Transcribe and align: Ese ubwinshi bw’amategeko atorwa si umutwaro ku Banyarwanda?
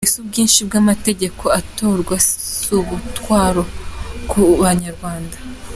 Ese 0.05 0.15
ubwinshi 0.23 0.59
bw’amategeko 0.67 1.43
atorwa 1.59 2.15
si 2.27 2.69
umutwaro 2.81 3.63
ku 4.29 4.39
Banyarwanda? 4.61 5.37